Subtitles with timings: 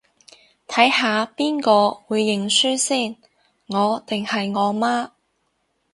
[0.67, 3.17] 睇下邊個會認輸先，
[3.67, 5.11] 我定係我媽